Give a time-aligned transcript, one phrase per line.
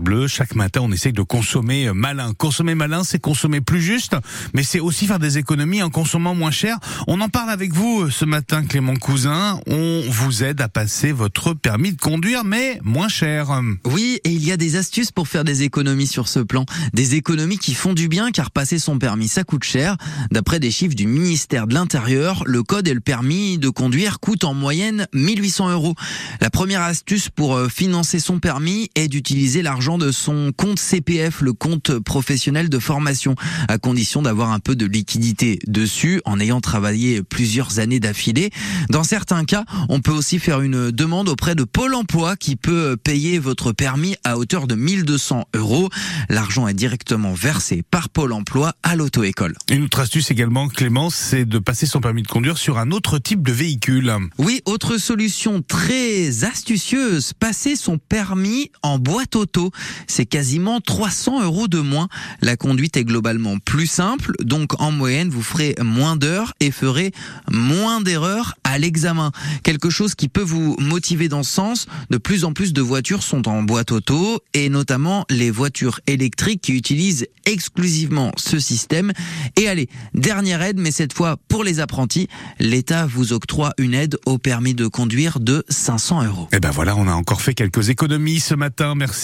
[0.00, 0.26] Bleu.
[0.26, 2.32] Chaque matin, on essaye de consommer malin.
[2.36, 4.16] Consommer malin, c'est consommer plus juste,
[4.54, 6.78] mais c'est aussi faire des économies en consommant moins cher.
[7.06, 9.60] On en parle avec vous ce matin, Clément Cousin.
[9.66, 13.60] On vous aide à passer votre permis de conduire, mais moins cher.
[13.84, 16.64] Oui, et il y a des astuces pour faire des économies sur ce plan.
[16.94, 19.96] Des économies qui font du bien, car passer son permis, ça coûte cher.
[20.30, 24.44] D'après des chiffres du ministère de l'Intérieur, le code et le permis de conduire coûtent
[24.44, 25.94] en moyenne 1800 euros.
[26.40, 31.40] La première astuce pour euh, financer son permis est d'utiliser l'argent de son compte CPF,
[31.40, 33.34] le compte professionnel de formation,
[33.68, 38.50] à condition d'avoir un peu de liquidité dessus en ayant travaillé plusieurs années d'affilée.
[38.88, 42.96] Dans certains cas, on peut aussi faire une demande auprès de Pôle emploi qui peut
[42.96, 45.88] payer votre permis à hauteur de 1200 euros.
[46.28, 49.54] L'argent est directement versé par Pôle emploi à l'auto-école.
[49.70, 53.18] Une autre astuce également, Clément, c'est de passer son permis de conduire sur un autre
[53.18, 54.12] type de véhicule.
[54.38, 59.70] Oui, autre solution très astucieuse, passer son permis en boîte auto.
[60.06, 62.08] C'est quasiment 300 euros de moins.
[62.40, 67.12] La conduite est globalement plus simple, donc en moyenne, vous ferez moins d'heures et ferez
[67.50, 69.32] moins d'erreurs à l'examen.
[69.62, 71.86] Quelque chose qui peut vous motiver dans ce sens.
[72.10, 76.62] De plus en plus de voitures sont en boîte auto et notamment les voitures électriques
[76.62, 79.12] qui utilisent exclusivement ce système.
[79.56, 84.18] Et allez, dernière aide, mais cette fois pour les apprentis, l'État vous octroie une aide
[84.26, 86.48] au permis de conduire de 500 euros.
[86.52, 88.94] Et ben voilà, on a encore fait quelques économies ce matin.
[88.94, 89.18] Merci.